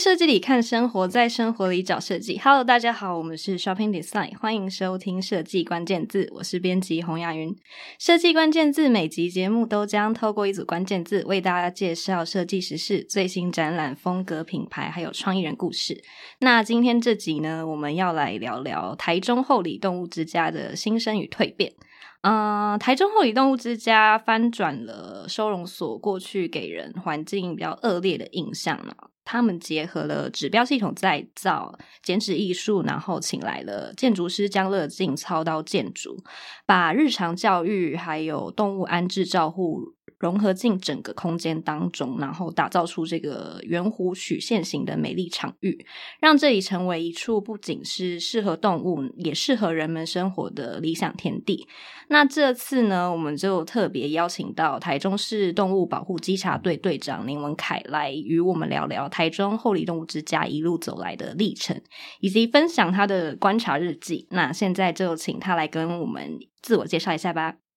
[0.00, 2.40] 设计里看生活，在生活里找设计。
[2.42, 6.26] Hello，大家好，我们是 Shopping Design，欢迎收听设计关键字。
[6.32, 7.54] 我是编辑洪雅云。
[7.98, 16.02] 设计关键字每集节目都将透过一组关键字，为大家介绍设计时事、最新展览、风格品牌，还有创意人故事。
[16.38, 21.74] 那今天这集呢，我们要来聊聊台中后里动物之家的新生与蜕变。
[22.22, 28.94] 嗯、台中后里动物之家翻转了收容所过去给人环境比较恶劣的印象呢。
[29.24, 36.22] 他们结合了指标系统再造、剪纸艺术，然后请来了建筑师江乐进操刀建筑，
[36.66, 39.94] 把日常教育还有动物安置照护。
[40.20, 45.86] 融合进整个空间当中，然后打造出这个圆弧曲线型的美丽场域，
[46.20, 51.66] 让这里成为一处不仅是适合动物，也适合人们生活的理想天地。
[52.08, 61.80] 那这次呢，我们就特别邀请到台中市动物保护稽查队队长林文凯来与我们聊聊台中后里动物之家一路走来的历程，
[62.20, 64.26] 以及分享他的观察日记。
[64.30, 67.69] 那现在就请他来跟我们自我介绍一下吧。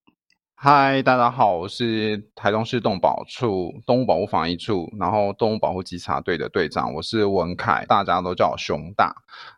[0.66, 9.14] 嗨，大家好，我是台中市动保处动物保护防疫处，然后动物保护稽查队的队长，我是文凯，大家都叫我熊大。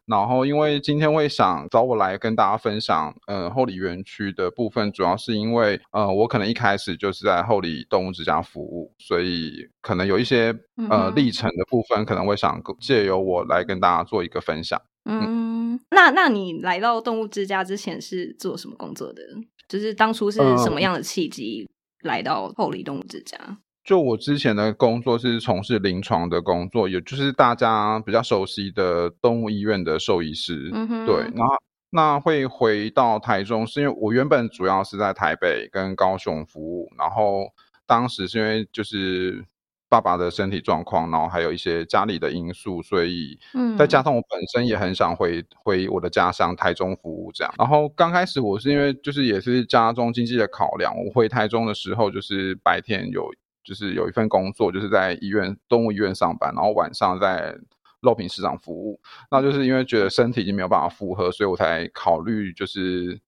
[0.07, 10.51] 然后因为今天会想找我来跟大家分享，呃，后里园区的部分，主要是因为，呃，我可能一开始就是在后里动物之家服务，所以可能有一些
[10.89, 14.81] 呃历程的部分，可能会想借由我来跟大家做一个分享。
[15.07, 15.54] 嗯，
[15.91, 19.21] 那那你来到动物之家之前是做什么工作的？
[19.67, 21.67] 就是当初是什么样的契机
[22.03, 23.37] 来到后里动物之家？
[23.47, 30.69] 嗯，就我之前的工作是从事临床的工作，也就是大家比较熟悉的动物医院的兽医师。
[30.73, 31.15] 嗯哼，对。
[31.35, 31.55] 然后
[31.89, 37.47] 那会回到台中，是因为我原本主要是在台北跟高雄服务，然后
[37.85, 39.45] 当时是因为就是。
[39.87, 47.53] 爸爸的身体状况，然后还有一些家里的因素，所以，嗯，再加上我本身也很想回回我的家乡台中服务这样。
[47.57, 53.29] 然后刚开始我是因为就是也是家中经济的考量，我回台中的时候就是白天有
[53.63, 57.55] 就是有一份工作，就是在医院动物医院上班，然后晚上在
[58.01, 58.99] 肉品市场服务。
[59.29, 63.19] 那就是因为觉得身体已经没有办法负荷，所以我才考虑就是。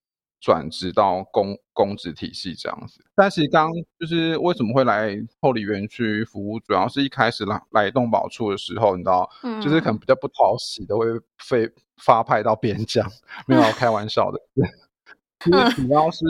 [0.48, 3.70] 转职到公公职体系这样子，但其实刚
[4.00, 11.06] 就是为什么会来后里园区服务，主要是一开始来来动保处的时候，你知道，嗯、就是可能比较不讨喜的会
[11.50, 13.06] 被发派到边疆，
[13.46, 14.40] 没有开玩笑的，
[15.44, 16.24] 其实主要是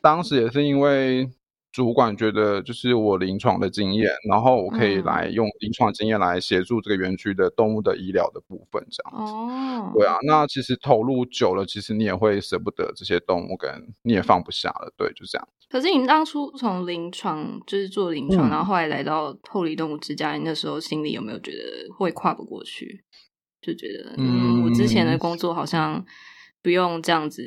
[0.00, 1.28] 当时也是因为。
[1.72, 9.32] 主管觉得就是我临床的经验，然后我可以来用临床经验来协助这个园区的动物的医疗的部分，这样子。
[9.32, 13.70] 哦，对啊，那其实投入久了，其实你也会舍不得这些动物，跟
[14.02, 15.48] 你也放不下了，对，就这样。
[15.70, 23.04] 可是你当初从临床就是做临床，嗯、然后后来来到后离动物之家，你那时候心里有没有觉得会跨不过去？
[23.62, 26.04] 就觉得，嗯，我之前的工作好像
[26.62, 27.42] 不用这样子，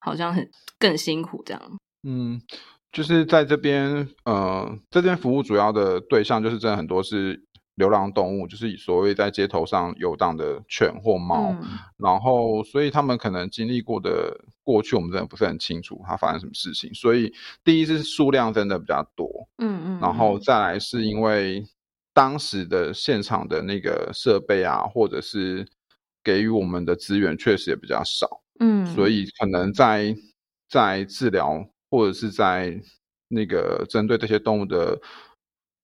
[0.00, 1.62] 好像很更辛苦这样。
[2.02, 2.40] 嗯。
[2.96, 7.38] 就是在这边，呃，这边服务主要的对象就是真的很多是
[7.74, 16.90] 流浪动物，就是所谓在街头上游荡的犬或猫，嗯、然后所以他们可能经历过的过去，我们真的不是很清楚它发生什么事情。
[16.94, 17.30] 所以
[17.62, 21.62] 第一是数量真的比较多，嗯嗯，然后再来是因为
[22.14, 25.68] 当时的现场的那个设备啊，或者是
[26.24, 30.16] 给予我们的资源确实也比较少，嗯，所以可能在
[30.70, 31.62] 在治疗。
[31.96, 32.78] 或者是在
[33.28, 35.00] 那个针对这些动物的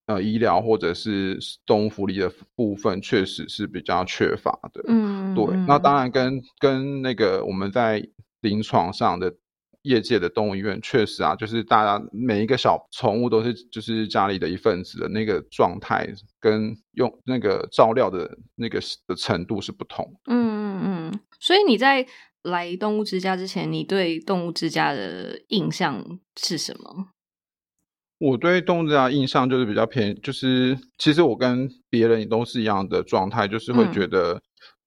[0.04, 4.84] 呃医疗或者是动物福利的部分，确实是比较缺乏的。
[4.88, 5.56] 嗯，对。
[5.66, 8.06] 那当然跟跟那个我们在
[8.42, 9.34] 临床上的
[9.80, 16.06] 业界的动物医院，确实啊，就是大家每一个小宠物都是就是家里的一份子的那个状态，
[16.38, 20.04] 跟用那个照料的那个的程度是不同。
[20.26, 21.20] 嗯嗯嗯。
[21.40, 22.06] 所以你在。
[22.42, 27.08] 来动物之家之前，你对动物之家的印象是什么？
[28.18, 34.40] 我对动物之家的印象就是比较偏，就是其实我跟别人也都是一样的状态，就是会觉得，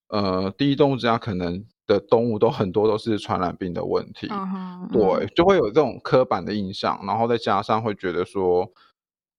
[0.07, 8.69] 嗯、呃，第一动物之家可能的动物都很多都是传染病的问题，嗯，对，就会有这种刻板的印象，然后再加上会觉得说，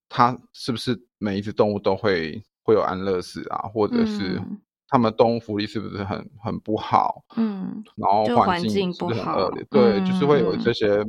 [0.08, 4.40] 它是不是每一只动物都会会有安乐死啊，或者是。
[4.86, 7.24] 嗯他们动物福利是不是很很不好？
[7.36, 9.66] 嗯，然后环境是不是很恶劣？
[9.68, 11.04] 对，就是会有这些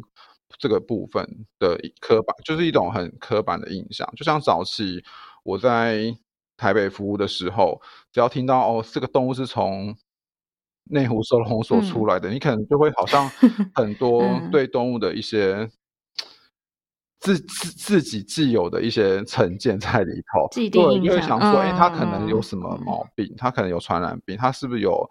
[0.57, 1.23] 这个部分
[1.59, 4.11] 的刻板，就是一种很刻板的印象。
[4.15, 5.03] 就像早期
[5.43, 6.15] 我在
[6.57, 7.79] 台北服务的时候，
[8.11, 9.95] 只要听到哦，这个动物是从
[10.85, 13.29] 内湖收容所出来的，嗯、你可能就会好像
[13.75, 15.69] 很多对动物的一些
[17.19, 23.33] 自自自己既有的一些成见在里头，既定，对，因为想说，哎、嗯，他可能有什么毛病？
[23.37, 24.37] 他可能有传染病？
[24.37, 25.09] 他是不是有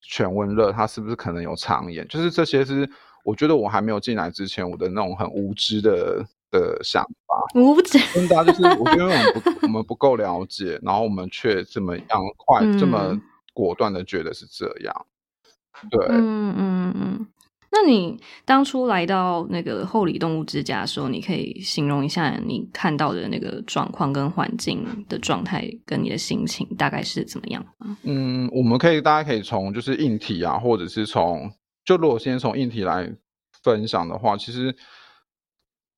[0.00, 0.72] 犬瘟热？
[0.72, 2.06] 他是不是可能有肠炎？
[2.08, 2.88] 就是这些是
[3.24, 7.60] 我觉得我还没有进来之前，我的那种很无知的的想法。
[7.60, 12.06] 无知，真的就是我觉得我们不我们不够了解，然后我们却这么样
[12.38, 13.20] 快、嗯、这么
[13.52, 15.06] 果断的觉得是这样。
[15.90, 16.73] 对，嗯嗯嗯。
[17.76, 27.66] 那你当初来到那个后里动物之家的时候，你可以形容一下你看到的那个状况跟环境的状态，跟你的心情大概是怎么样？
[28.04, 31.50] 嗯，我们可以，大家可以从就是硬体啊，或者是从
[31.84, 33.12] 就如果先从硬体来
[33.64, 34.72] 分享的话，其实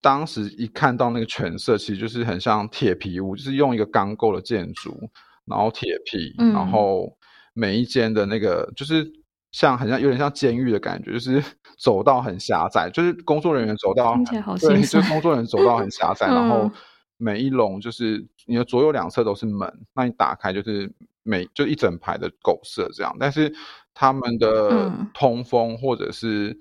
[0.00, 5.10] 当时一看到那个犬色，其实就是很像铁皮屋，就是用一个钢构的建筑，
[5.44, 7.18] 然后铁皮，嗯、然后
[7.52, 9.12] 每一间的那个就是。
[9.56, 11.42] 像很像有点像监狱的感觉，就是
[11.80, 14.14] 走道很狭窄，就是工作人员走道，
[14.60, 16.70] 对，就是工作人员走道很狭窄，嗯，然后
[17.16, 20.92] 每一笼就是你的左右两侧都是门，那你打开就是
[21.22, 23.50] 每就一整排的狗舍这样，但是
[23.94, 26.54] 他们的通风或者是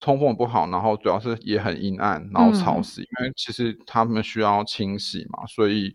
[0.00, 5.94] 通风不好，然后主要是也很阴暗，然后潮湿，嗯，因为其实他们需要清洗嘛，所以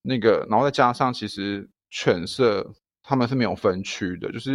[0.00, 2.72] 那个然后再加上其实犬舍。
[3.08, 4.52] 他们是没有分区的，就是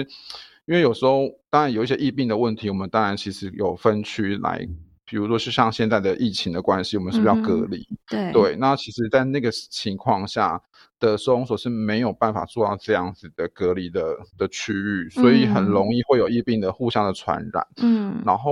[0.66, 4.60] 因为有时候当然有一些疫病的问题，我们当然其实有分区来，
[5.06, 7.80] 比如说是像现在的疫情的关系，我们是不是要隔离？
[8.12, 10.62] 嗯、对对，那其实，在那个情况下
[11.00, 17.68] 的收容所是没有办法做到这样子的隔离的的区域，所以很容易会有疫病的互相的传染。
[17.78, 18.52] 嗯，然后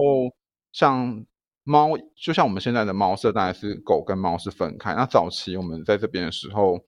[0.72, 1.24] 像
[1.64, 4.96] 猫，就像我们现在的猫舍，当然是狗跟猫是分开。
[4.96, 6.82] 那早期我们在这边的时候，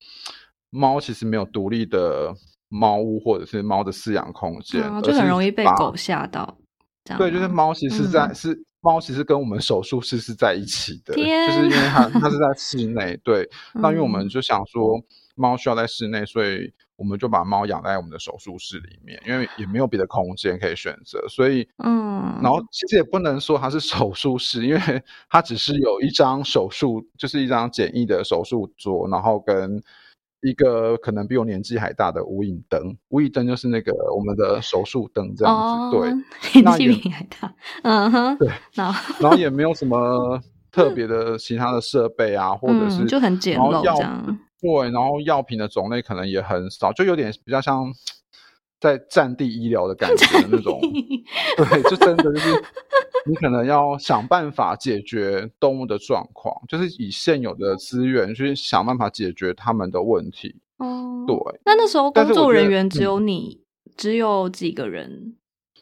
[0.72, 2.36] 猫其实没有独立的。
[2.74, 6.58] 猫屋或者是猫的饲养空间，啊，就很容易被狗吓到。
[7.20, 13.16] 对，就是猫其实是在、嗯、是猫其实跟我们手术室是在一起的，就是因为它它是在室内。
[13.24, 13.44] 对、
[13.76, 15.00] 嗯，那因为我们就想说
[15.36, 29.80] 猫需要在室内，所以我们就把猫养在我们的手术室里面，因为也没有别的空间可以选择，所以嗯，然后其实也不能说它是手术室，因为它只是有一张手术，就是一张简易的手术桌，然后跟。
[30.44, 35.98] 一个可能比我年纪还大的无影灯，无影灯就是那个我们的手术灯这样子。
[35.98, 37.54] 哦、对，年纪比你还大，
[37.84, 38.92] 嗯哼，对，然
[39.32, 40.40] 后也没有什么
[40.72, 44.38] 特别的其他的设备啊，或者是、嗯、就很简陋这样。
[44.62, 47.92] 对，然后药品的种类可能也很少，就有点比较像。
[48.82, 50.78] 在战地医疗的感觉的那种，
[51.56, 52.64] 对，就真的就是
[53.26, 60.56] 你可能要想办法解决动物的状况，就是以现有的资源去想办法解决他们的问题。
[60.78, 61.36] 哦，对。
[61.66, 63.62] 那那时候工作人员只有你，
[63.96, 65.36] 只有几个人？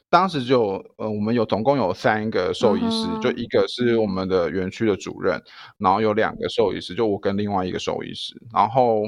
[0.09, 5.41] 当时就呃，我们有总共有三个兽医师，就一个是我们的园区的主任，
[5.77, 9.03] 然后有两个兽医师，就我跟另外一个兽医师，然后。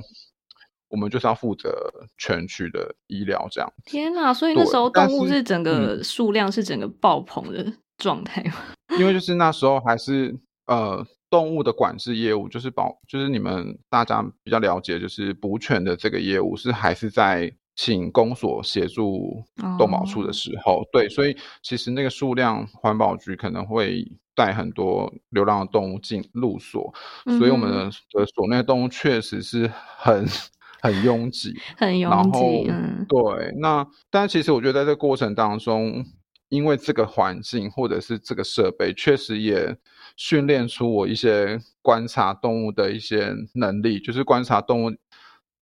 [0.90, 3.74] 我们就是要负责全区的医疗，这样。
[3.84, 4.32] 天哪！
[4.32, 7.66] 所以那时候动物是整个数量是整个爆棚的
[8.04, 8.56] 状态吗？
[8.90, 10.36] 嗯、 因为就是那时候还是
[10.68, 19.44] 呃动物的管制业务，就是保，就是你们大家比较了解，就是捕犬的这个业务是还是在请公所协助
[19.80, 24.06] 动保处的时候，哦，对，所以其实那个数量环保局可能会
[24.36, 26.94] 带很多流浪的动物进入所，
[27.26, 27.92] 嗯，所以我们的
[28.26, 30.28] 所内动物确实是很。
[30.84, 32.68] 很拥挤，很拥挤。
[32.70, 36.04] 嗯，对，那但其实我觉得在这个过程当中，
[36.54, 39.76] 因为这个环境或者是这个设备，确实也
[40.16, 44.92] 训练出我一些观察动物的一些能力，就是观察动物，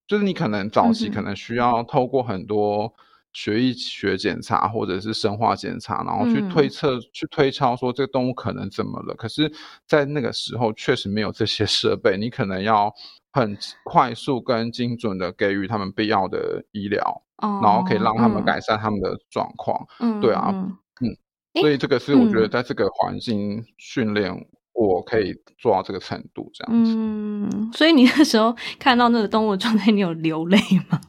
[0.05, 2.93] 就是你可能早期可能需要透过很多
[3.31, 9.15] 血液学检查或者是生化检查，然后去推测、嗯、去推敲说这个动物可能怎么了。
[9.15, 9.51] 可是，
[9.87, 12.93] 在那个时候确实没有这些设备，你可能要。
[13.33, 19.85] 很快速跟精准的给予他们必要的医疗，哦，然后可以让他们改善他们的状况。
[19.99, 24.33] 嗯，对啊，嗯，嗯，所以这个是我觉得在这个环境训练，
[24.73, 26.93] 我可以做到这个程度这样子。
[26.95, 30.57] 嗯，所以你那时候看到那个动物状态，你有流泪
[30.89, 30.99] 吗？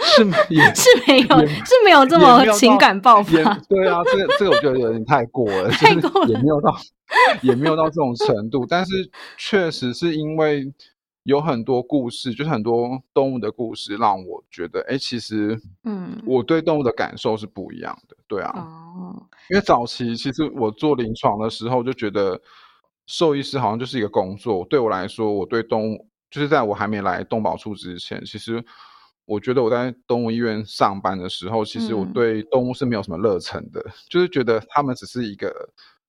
[0.00, 3.58] 是也是没有，是没有这么情感爆发。
[3.68, 6.76] 对啊，这个这个我觉得有点太过了，太过了，就是、也没有到，
[7.42, 8.66] 也没有到这种程度。
[8.68, 8.92] 但是
[9.38, 10.64] 确实是因为
[11.28, 18.16] 有很多故事，就是很多动物的故事，让我觉得，哎，其实，嗯，我对动物的感受是不一样的。
[18.26, 22.40] 对啊，哦，因为早期其实我做临床的时候就觉得，
[23.06, 24.64] 兽医师好像就是一个工作。
[24.70, 28.64] 对我来说，我对动物，就是在我还没来动保处之前，其实。
[29.30, 35.52] 我觉得我在动物医院上班的时候，其实我对动物是没有什么热忱的，嗯，就是觉得他们只是一个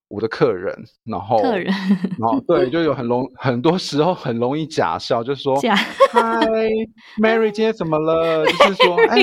[0.10, 0.76] 我的客人，
[1.06, 1.72] 然后客人，
[2.18, 5.56] 然后对，就有很容很多时候很容易假笑，就是说
[6.12, 6.22] 嗨，
[7.22, 8.44] Mary 今天怎么了？
[8.50, 9.16] 就是说，哎，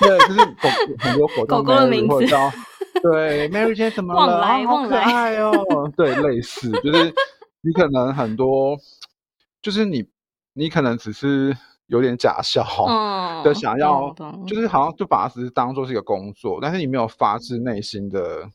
[0.00, 0.68] 对，就是狗
[0.98, 2.26] 很多狗狗狗的名字，
[3.02, 4.40] 对，Mary 今天怎么了？
[4.88, 5.52] 可爱哦，
[5.96, 7.14] 对，类似，就是
[7.60, 8.76] 你可能很多，
[9.62, 10.04] 就是你
[10.54, 11.56] 你可能只是
[11.86, 12.64] 有点假笑
[13.44, 14.12] 的想要，
[14.44, 18.50] 就是好像就把它只是当做是一个工作，但是你没有发自内心的。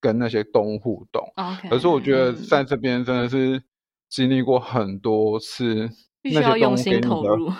[0.00, 3.62] 跟那些动物互动，okay, 可是我觉得在这边真的是
[4.08, 5.88] 经历过很多次，
[6.22, 7.50] 必须要用心投入，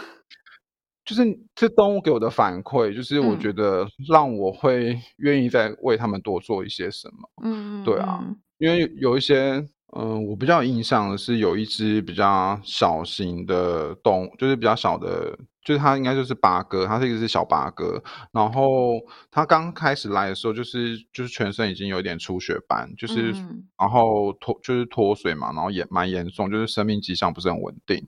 [1.05, 1.23] 就是
[1.55, 7.29] 这动物给我的反馈，就是我觉得让我会愿意再为他们多做一些什么。
[7.45, 8.25] 嗯，对啊，
[8.59, 9.55] 因为有一些，
[9.97, 15.39] 嗯、呃，我比较有印象的是有一只比较小型的动物，就是比较小的。
[15.69, 18.03] 就是他应该就是八哥，他是一只小八哥。
[18.33, 18.99] 然后
[19.31, 28.03] 他刚开始来的时候，就是就是全身已经有点出血斑，就是、嗯、然后脱就是脱水嘛，然后也蛮严重，就是生命迹象不是很稳定。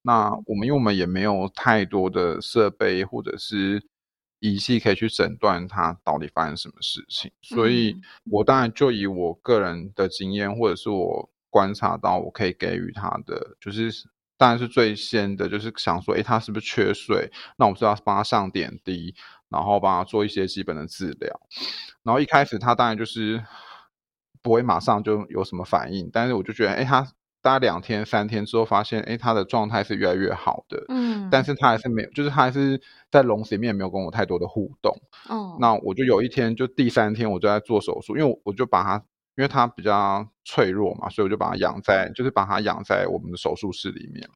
[0.00, 3.86] 那我们因为我们也没有太多的设备或者是
[4.38, 7.94] 仪器可以去诊断它到底发生什么事情，所以
[8.30, 13.92] 我当然就以我个人的经验或者是我观察到我可以给予他的就是。
[14.42, 17.30] 当然是最先的，就是想说，诶，他是不是缺水？
[17.58, 19.14] 那我们是要帮他上点滴，
[19.48, 21.40] 然后帮他做一些基本的治疗。
[22.02, 23.40] 然后一开始他当然就是
[24.42, 27.06] 不会马上就有什么反应，但是我就觉得，诶，他
[27.40, 30.84] 大概两天三天之后，发现，诶，他的状态是越来越好的。
[30.88, 32.82] 嗯，但是他还是没有，就是他还是
[33.12, 34.92] 在笼子里面没有跟我太多的互动。
[35.28, 39.04] 哦，那我就有一天，就第三天，我就在做手术，因为我就把他。
[39.36, 44.28] 因为它比较脆弱嘛，所以我就把它养在，就是把它养在我们的手术室里面。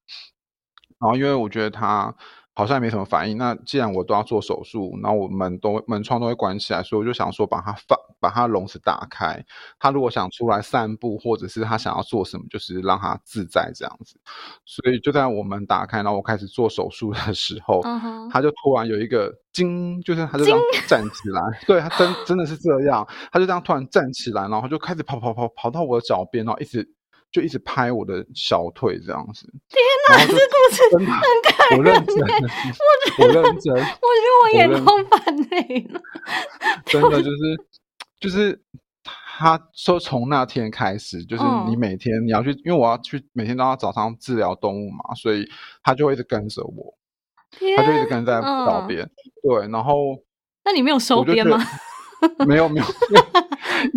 [0.99, 2.15] 然后，因为我觉得它。
[2.57, 3.37] 好像也没什么反应。
[3.37, 9.45] 那既然我都要做手术，然后我门都门窗都会关起来，所以我就想说把它放，把它笼子打开。
[9.79, 14.19] 他如果想出来散步，或者是他想要做什么，就是让他自在这样子。
[14.65, 17.83] 所以就在我们打开，然后我开始做手术的时候，
[18.33, 20.59] 他就突然有一个惊，就是他就这样
[20.89, 21.43] 站起来。
[21.67, 26.96] 对，他真真的是这样，他就这样突然站起来，然后就开始跑跑跑跑到我的脚边，然后一直。
[27.33, 29.47] 就一直拍我的小腿这样子。
[29.69, 31.17] 天哪，这故事很感
[31.71, 31.77] 人。
[31.77, 32.17] 我认真，
[33.19, 36.01] 我认真，我觉得我眼眶泛泪了。
[36.87, 37.37] 真的就是，
[38.21, 38.63] 就是
[39.39, 45.45] 他说从那天开始，就是你每天你要去，因为我要去每天都要早上治疗动物嘛，所以
[45.83, 46.97] 他就会一直跟着我，
[47.77, 49.11] 他就一直跟在脚边。
[49.43, 50.23] 对，然后
[50.65, 51.59] 那你没有收编吗？
[52.47, 52.87] 没有没有，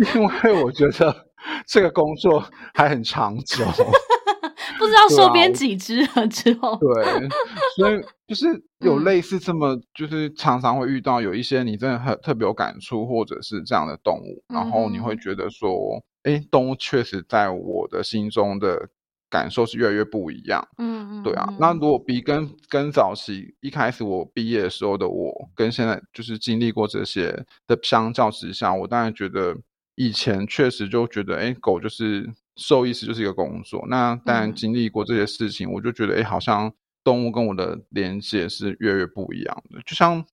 [0.14, 1.29] 因为我觉得。
[1.66, 2.44] 这个工作
[2.74, 3.64] 还很长久，
[4.78, 6.76] 不知道收编几只了之后。
[6.76, 7.28] 对，
[7.76, 8.46] 所以就是
[8.80, 18.88] 有类似这么，嗯、就是常常会遇到有一些你真的很特别有感触，或者是这样的动物，嗯、然后你会觉得说，哎，动物确实在我的心中的
[19.28, 20.66] 感受是越来越不一样。
[20.78, 21.46] 嗯，对啊。
[21.48, 27.30] 嗯、那如果比跟跟早期一开始我毕业的时候的我，跟现在就是经历过这些
[27.66, 29.56] 的相较之下，我当然觉得。
[29.94, 33.84] 以前确实就觉得，哎，狗就是兽医师就是一个工作。
[33.88, 36.72] 那当然经历过这些事情，嗯、我就觉得，哎，好像
[37.04, 39.80] 动物跟我的连接是越来越不一样的。
[39.84, 40.24] 就像，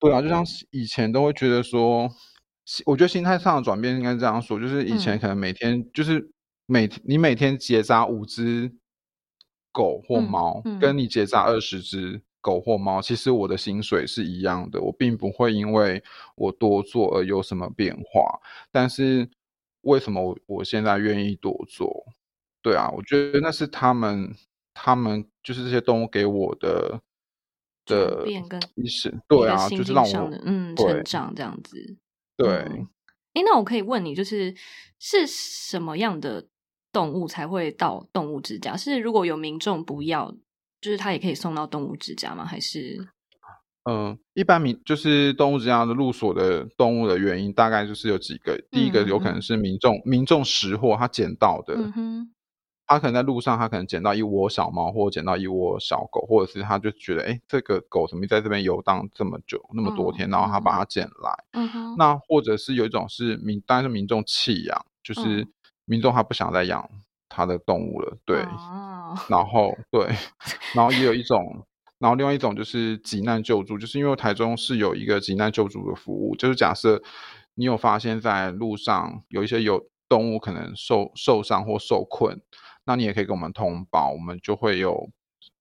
[0.00, 2.10] 对啊，就像以前都会觉得说，
[2.86, 6.30] 我觉得心态上的转变应该这样说，就是以前可能每天、嗯、就是
[6.66, 8.72] 每你每天结扎五只
[9.70, 12.22] 狗或猫，跟你结扎二十只。
[12.40, 16.02] 狗或猫，其实我的薪水是一样的，我并不会因为
[16.36, 18.40] 我多做而有什么变化。
[18.70, 19.28] 但是
[19.82, 22.06] 为什么我我现在愿意多做？
[22.62, 24.34] 对啊，我觉得那是他们，
[24.74, 27.00] 他们就是这些动物给我的
[27.86, 28.26] 的
[28.74, 29.12] 意识。
[29.28, 31.96] 对啊，就是让我嗯成长这样子。
[32.36, 34.54] 对，哎、嗯，那我可以问你，就是
[34.98, 36.46] 是什么样的
[36.92, 38.76] 动物才会到动物之家？
[38.76, 40.34] 是如果有民众不要？
[40.80, 42.44] 就是它也可以送到动物之家吗？
[42.44, 43.08] 还是？
[43.84, 48.52] 嗯、呃，一般民就是动物之家的入所的动物的原因，大概就是有几个。
[48.52, 52.30] 嗯、第一个有可能是民众、嗯、民众拾获他捡到的，嗯、
[52.86, 61.44] 他可能在路上，他可能捡到一窝小猫，或者捡到一窝小狗，或者是他就觉得，哎，这个狗怎么在这边游荡这么久，那么多天，嗯、然后他把它捡来。
[61.52, 65.46] 嗯、那或者是有一种是民，当然是民众弃养，就是
[65.86, 66.86] 民众他不想再养
[67.28, 68.42] 他的动物了，对。
[68.42, 68.88] 嗯
[69.26, 70.06] 然后对，
[70.76, 71.66] 然后也有一种，
[71.98, 77.02] 然后另外一种就是急难救助，就是因为台中是有一个急难救助的服务，就是假设
[77.54, 82.38] 你有发现在路上有一些有动物可能受受伤或受困，
[82.84, 85.08] 那你也可以跟我们通报，我们就会有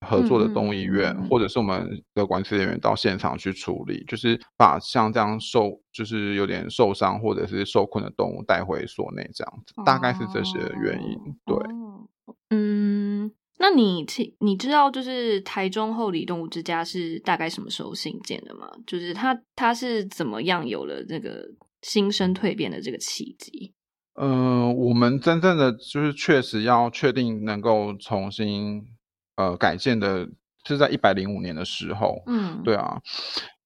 [0.06, 11.18] 合作的动物医院，嗯、或者是我们的管理人员到现场去处理，就是把像这样受就是有点受伤或者是受困的动物带回所内，这样子，哦、大概是这些原因。
[11.46, 12.08] 对，哦、
[12.50, 14.06] 嗯，那你
[14.40, 18.70] 你知道就是台中后里动物之家是大概什么时候兴建的吗？
[18.86, 21.44] 就是它它是怎么样有了这个
[21.82, 23.74] 新生蜕变的这个契机？
[24.20, 28.84] 嗯、呃，我们真正的就是确实要确定能够重新
[29.38, 30.28] 呃改建的，
[30.66, 32.22] 是在一百零五年的时候。
[32.28, 33.02] 嗯，对啊，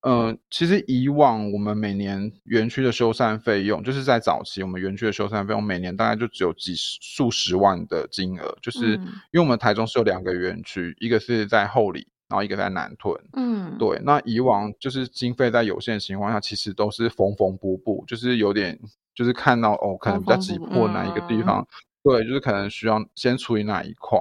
[0.01, 8.93] 呃，其实以往我们每年园区的修缮费用，就是在早期我们园区的修缮费用每年大概就只有几十数十万的金额，就是
[9.31, 13.19] 因为我们台中是有两个园区，一个是在后里，然后一个在南屯。
[13.33, 18.79] 嗯，对，那以往就是经费在有限的情况下，其实都是缝缝补补，就是有点。
[19.13, 21.67] 就是看到哦，可能比较急迫哪一个地方，嗯、
[22.03, 24.19] 对，就是可能需要先处理哪一块。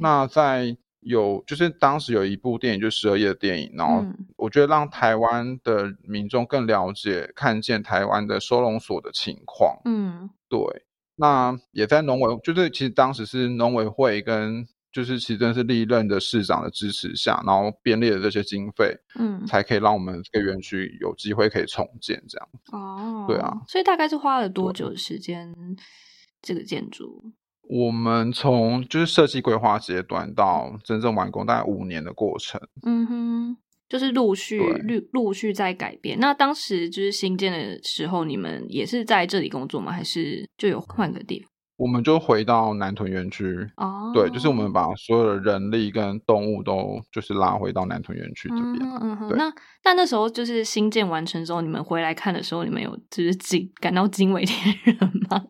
[0.00, 4.04] 那在有就是当时有一部电影，就十二夜的电影，然后
[4.36, 9.80] 我觉得让台湾的民众更了解、看见台湾的收容所的情况。
[9.84, 10.60] 嗯，对。
[11.16, 14.66] 那也在农委，就是其实当时是农委会跟。
[14.92, 22.48] 就是其实真是历任的市长的支持下，然后编列的这些经费，嗯，才可以让我们这个园区有机会可以重建这样。
[22.72, 25.54] 哦，对啊，所以大概是花了多久的时间？
[26.42, 27.32] 这个建筑，
[27.68, 32.60] 我们从就是设计规划阶段到真正完工，大概五年的过程。
[32.84, 33.56] 嗯哼，
[33.88, 36.18] 就是陆续陆陆陆续在改变。
[36.18, 39.92] 那当时就是新建的时候，你们也是在这里工作吗？
[39.92, 41.48] 还是就有换个地方？
[41.76, 48.76] 我们就回到南屯园区哦，对，就是我们把所有的人力跟动物都就是拉回到南屯园区这边。
[49.00, 49.50] 嗯哼那
[49.82, 54.96] 但那时候就是新建完成之后，你们回来看的时候，你们有就是惊感到惊为天人
[55.30, 55.42] 吗？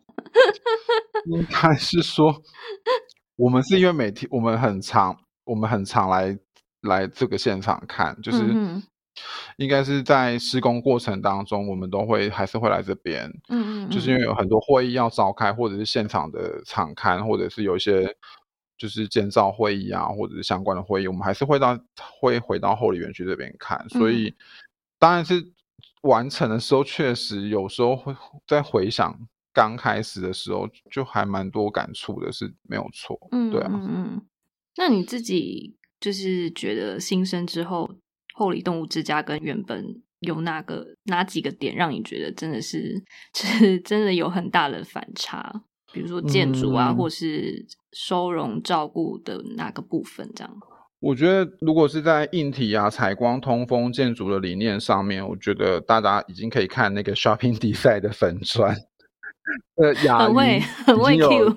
[1.25, 2.41] 应该是说，
[3.35, 6.37] 我们是因为每天我们很常我们很常来
[6.81, 8.39] 来这个现场看，就是。
[8.43, 8.83] 嗯
[9.57, 18.15] 应该是在施工过程当中，我们都会还是会来这边，嗯嗯，就是因为有很多会议要召开，或者是现场的场刊，或者是有一些
[18.77, 21.77] 就是建造会议啊，或者是相关的会议，我们还是会到
[22.19, 23.85] 会回到后里园区这边看。
[23.89, 24.33] 所以，
[24.97, 25.45] 当然是
[26.03, 28.15] 完成的时候，确实有时候会
[28.47, 29.13] 在回想
[29.53, 33.17] 刚开始的时候，就还蛮多感触的，是没有错。
[33.31, 34.21] 嗯，对啊，嗯嗯。
[34.77, 37.89] 那你自己就是觉得新生之后，
[38.33, 39.85] 后里动物之家跟原本
[40.21, 45.63] 有哪个哪几个点让你觉得真的是，就是真的有很大的反差？
[45.93, 50.31] 比如说建筑啊，嗯、或是收容照顾的哪个部分？
[50.33, 50.57] 这样？
[51.01, 58.73] 我觉得如果是在硬体啊、采光、通风、建筑的理念上面，我觉得大家已经可以看那个 Shopping Design 的粉砖。
[59.75, 61.55] 呃，雅云已经有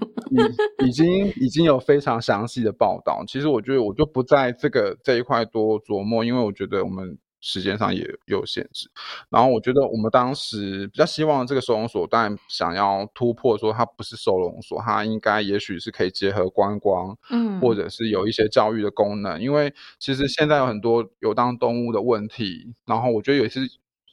[0.87, 3.23] 已经已经有非常详细的报道。
[3.27, 8.89] 其实我觉得我就不在这个这一块多琢磨，因为我觉得我们时间上也有限制。
[9.29, 19.41] 然后我觉得我们当时比较希望这个收容所，当然想要突破说它不是收容所，它应该也许是可以结合观光，嗯，或者是有一些教育的功能。
[19.41, 23.61] 因为其实现在有很多游荡动物的问题，然后我觉得也是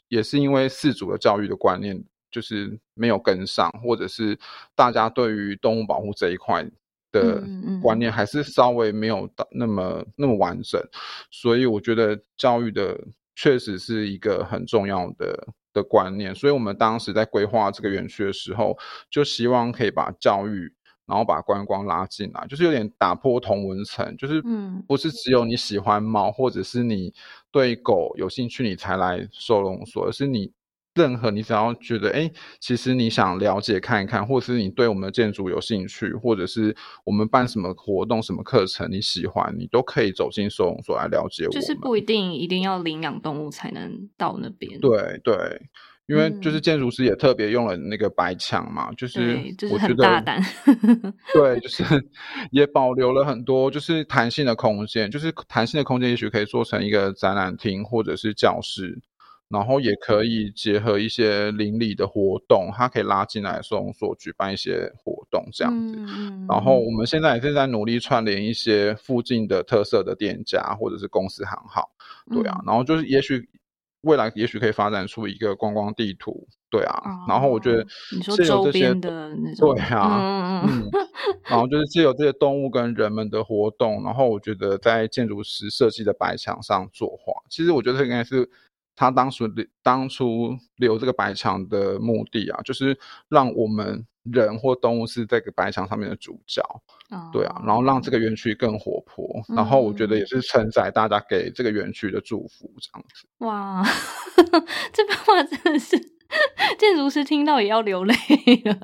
[0.09, 2.03] 也是因为饲主的教育的观念。
[2.31, 4.37] 就是没有跟上，或者是
[4.75, 6.65] 大家对于动物保护这一块
[7.11, 7.43] 的
[7.81, 10.81] 观念还是稍微没有到那么那么完整，
[11.29, 12.97] 所以我觉得教育的
[13.35, 16.33] 确实是一个很重要的的观念。
[16.33, 18.77] 所以我们当时在规划这个园区的时候，
[19.09, 20.73] 就希望可以把教育，
[21.05, 24.41] 然后把观光拉进来，就是有点打破同文层，就是
[24.87, 27.13] 不是只有你喜欢猫，或者是你
[27.51, 30.49] 对狗有兴趣你才来收容所，而是你。
[30.93, 36.75] 任何你只要觉得，哎，其实你想了解看一看，或者是你对我们的建筑有兴趣，或者是
[37.05, 41.51] 我们办什么活动、什么课程你喜欢，你都可以走进收容所来了解我。
[41.51, 44.79] 就是不一定一定要领养动物才能到那边。
[44.81, 45.61] 对对，
[46.07, 49.37] 因为就是建筑师也特别用了那个白墙嘛，嗯、就是
[49.71, 50.43] 我觉得、就是、很大胆。
[51.33, 51.83] 对，就是
[52.51, 58.99] 也保留了很多就是弹性的空间，就是弹性的空间，也许可以做成一个展览厅或者是教室。
[59.51, 65.95] 然后也可以结合一些邻里的活动，它可以拉进来收容所举办一些活动这样子。
[65.97, 71.89] 嗯、然后我们现在也是在努力串联一些附近的特色的店家或者是公司行号，
[72.31, 72.57] 对啊。
[72.61, 73.49] 嗯、然后就是也许
[74.01, 77.01] 未来也许可以发展出一个观光地图，对啊。
[77.03, 77.85] 哦、然后我觉得
[78.15, 80.89] 你说周边的那种，对啊，嗯。
[81.49, 88.49] 然后就是借由这些动物跟人们的活动，然后我觉得在建筑师设计的白墙上作画，其实我觉得这应该是。
[89.01, 89.47] 他当初
[89.81, 92.95] 当初留这个白墙的目的啊，就是
[93.29, 96.61] 让我们人或动物是这个白墙上面的主角，
[97.09, 103.25] 哦、对啊，然后让这个园区更活泼，嗯、然后我觉得也是承载大家给这个园区的祝福，这样子。
[103.39, 103.83] 哇，
[104.93, 105.97] 这番话真的是
[106.79, 108.13] 建筑师听到也要流泪
[108.65, 108.77] 了。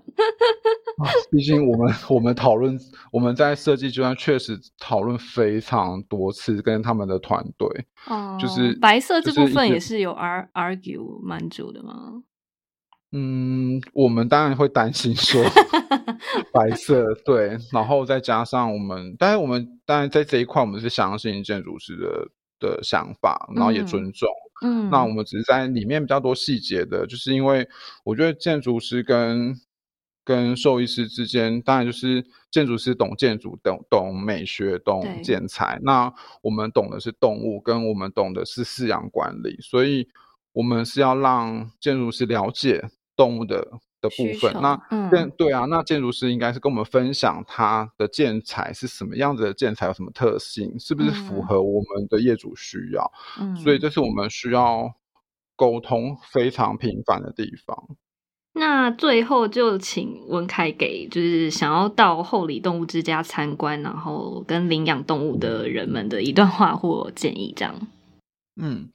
[1.32, 2.78] 毕竟我们我们讨论
[3.12, 7.68] 我们在设计阶段确实讨论非常多次，跟他们的团队，
[8.08, 12.24] 哦，就是白色这部分也是有 ar argue 蛮久的吗？
[13.14, 15.42] 嗯，我们当然会担心说
[16.52, 22.28] 白色对，然后再加上我们，但是我们当然在这一块，我们是相信建筑师的
[22.60, 24.28] 的想法，然后也尊重。
[24.28, 24.47] 嗯，
[24.92, 27.68] 那我们只是在里面比较多细节的，就是因为
[28.04, 29.56] 我觉得建筑师跟
[30.24, 35.80] 跟兽医师之间，当然就是建筑师懂建筑，懂懂美学，懂建材。
[35.82, 40.08] 那我们懂的是动物，跟我们懂的是饲养管理，所以
[40.54, 42.90] 我们是要让建筑师了解。
[43.18, 43.68] 动物的
[44.00, 53.12] 的部分，那嗯，对啊，那建筑师应该是跟我们分享他的建材是什么样子的建材，有什么特性，是不是符合我们的业主需要？
[53.40, 54.94] 嗯，所以这是我们需要
[55.56, 57.96] 沟通非常频繁的地方。
[58.54, 67.76] 那最后就请文凯给就是想要到后里动物之家参观，然后跟领养动物的人们的一段话或建议，这样。
[68.60, 68.90] 嗯。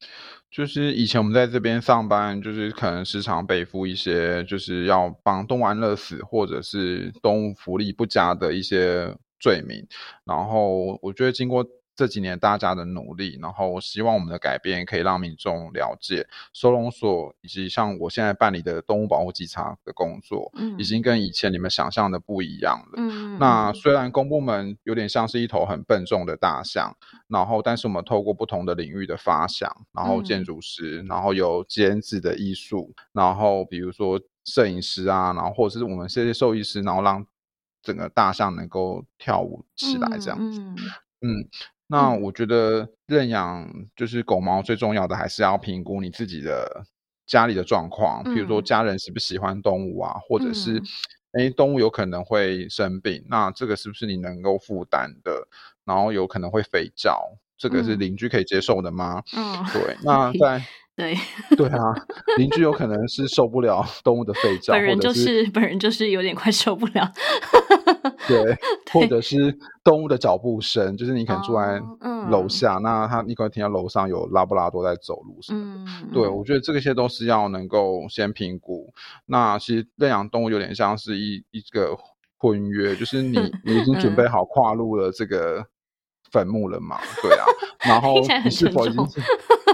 [0.52, 9.84] 就是以前我们在这边上班，就是可能时常背负一些，就是要帮动物安乐死或者是动物福利不佳的一些罪名。
[10.24, 11.66] 然后我觉得经过。
[11.94, 22.92] 这几年大家的努力，然后希望我们的改变可以让民众了解收容所，以及像我现在办理的动物保护稽查的工作，嗯，已经跟以前你们想象的不一样了。
[22.96, 26.96] 嗯，那虽然公部门有点像是一头很笨重的大象，
[27.28, 37.24] 然后但是我们透过不同的领域的发想，然后建筑师，然后有剪纸的艺术，然后比如说摄影师啊，然后或者是我们这些兽医师，然后让
[37.82, 40.76] 整个大象能够跳舞起来，这样子，嗯。
[41.24, 41.48] 嗯
[41.86, 46.84] 那我觉得认养就是狗猫，最重要的还是要评估你自己的
[47.26, 50.82] 家里的状况，比如说家人喜不喜欢动物啊，或者是
[51.32, 55.46] 哎动物有可能会生病，那这个是不是你能够负担的？
[55.84, 59.22] 然后有可能会肥皂，这个是邻居可以接受的吗？
[59.36, 59.96] 嗯，对。
[60.04, 60.64] 那在
[61.02, 61.16] 对
[61.56, 61.94] 对啊，
[62.38, 67.12] 邻居有可能是受不了动物的吠叫，本人就是本人就是有点快受不了。
[68.28, 68.56] 对，
[68.92, 71.80] 或者是动物的脚步声，就是你可能住在
[72.30, 75.90] 楼下，哦嗯、那他你可能听到楼上有拉布拉多在走路什么的。
[76.02, 78.92] 嗯、对，我觉得这些都是要能够先评估。
[79.26, 81.96] 那其实认养动物有点像是一一个
[82.38, 85.64] 婚约，就是你你已经准备好跨入了这个
[86.32, 86.98] 坟墓了嘛？
[87.00, 87.44] 嗯、对啊，
[87.80, 89.20] 然后你是否已经是？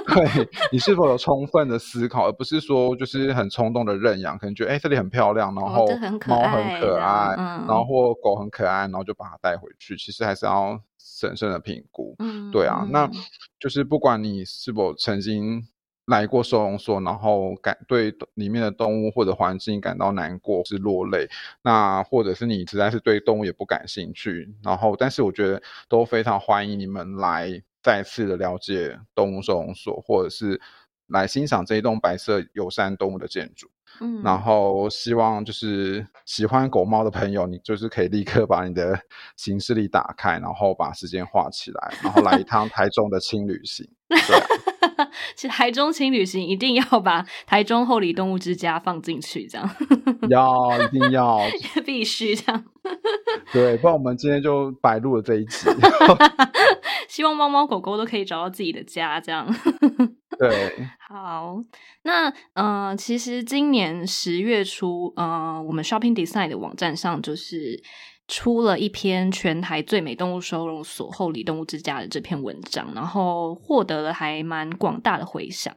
[0.07, 9.97] 对，你是否有充分的思考，而不是说就是很冲动的认养，可能觉得哎、欸、这里很漂亮，然后猫很可爱，嗯、然后或狗很可爱，然后就把它带回去。
[9.97, 12.17] 其实还是要审慎的评估。
[12.19, 13.09] 嗯，对啊，那
[13.61, 15.63] 就是不管你是否曾经
[16.09, 21.29] 来过收容所，然后感对里面的动物或者环境感到难过是落泪，
[21.63, 27.63] 那或者是你实在是对动物也不感兴趣，然后但是我觉得都非常欢迎你们来。
[27.81, 30.61] 再次的了解动物收容所，或者是
[31.07, 33.71] 来欣赏这一栋白色友善动物的建筑。
[34.01, 38.99] 嗯，然后希望就是喜欢狗猫的朋友，你就是可以立刻把你的
[39.37, 43.89] 行事历打开，然后把时间画起来，然后来一趟台中的轻旅行。
[44.09, 44.19] 对
[44.97, 49.71] 啊， 其实台中轻旅行一定要把台中后里动物之家放进去，这样。
[50.31, 51.41] 要，一定要，
[51.85, 52.65] 必须这样。
[53.53, 55.69] 对，不然我们今天就白录了这一集。
[57.09, 59.47] 希望猫猫狗狗都可以找到自己的家，这样。
[60.39, 60.73] 对，
[61.09, 61.63] 好，
[62.03, 67.83] 那呃，其实今年十月初，呃，我们 Shopping Design 的网站上就是
[68.29, 75.75] 出了一篇全台最美动物收容所后里动物之家的这篇文章，然后获得了还蛮广大的回响。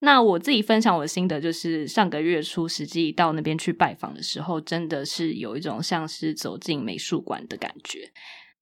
[0.00, 8.12] 那我自己分享我的心得，就是上个月初实际到那边去拜访的时候，真的是有一种像是走进美术馆的感觉。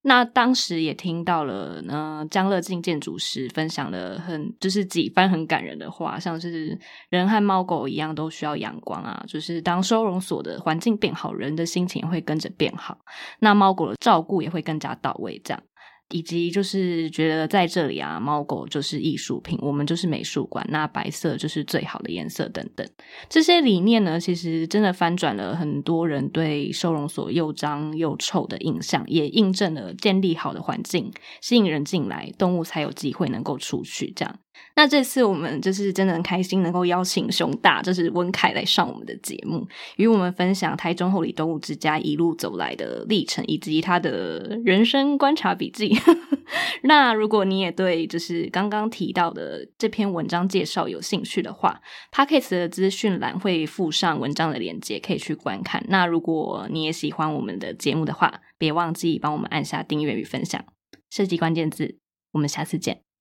[0.04, 6.76] 那当时也听到了，呃，江乐进建筑师分享了很就是几番很感人的话，像是
[7.08, 12.98] 人和猫狗一样都需要阳光啊，就是当收容所的环境变好，人的心情会跟着变好，
[13.38, 15.62] 那猫狗的照顾也会更加到位，这样。
[16.10, 22.86] 以及就是觉得在这里啊，猫狗就是艺术品，我们就是美术馆，那白色就是最好的颜色等等。
[23.30, 31.10] 这些理念呢，其实真的翻转了很多人对收容所又脏又臭的印象，也印证了建立好的环境，
[31.40, 34.12] 吸引人进来，动物才有机会能够出去。
[34.14, 34.38] 这样，
[34.74, 45.96] 那这次我们就是真的很开心，能够邀请熊大，就是温凯来上我们的节目，与我们分享台中后里动物之家一路走来的历程，以及他的人生观察笔记。
[46.84, 55.84] 那如果你也对就是刚刚提到的这篇文章介绍有兴趣的话，Podcast 的资讯栏会附上文章的链接，可以去观看。
[55.88, 60.62] 那如果你也喜欢我们的节目的话，别忘记帮我们按下订阅与分享。
[61.10, 61.98] 设计关键字，
[62.32, 63.12] 我们下次见。